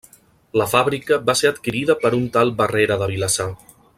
La 0.61 0.65
fàbrica 0.71 1.19
va 1.27 1.35
ser 1.41 1.51
adquirida 1.51 1.97
per 2.05 2.13
un 2.21 2.27
tal 2.39 2.55
Barrera 2.63 3.01
de 3.03 3.13
Vilassar. 3.15 3.49